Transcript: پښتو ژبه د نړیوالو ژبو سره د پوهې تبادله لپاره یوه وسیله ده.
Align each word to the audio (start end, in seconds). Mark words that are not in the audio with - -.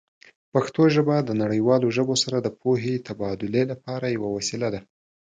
پښتو 0.53 0.83
ژبه 0.95 1.15
د 1.23 1.29
نړیوالو 1.43 1.87
ژبو 1.97 2.15
سره 2.23 2.37
د 2.41 2.47
پوهې 2.61 2.95
تبادله 3.07 3.61
لپاره 3.71 4.13
یوه 4.17 4.29
وسیله 4.37 4.67
ده. 4.73 4.81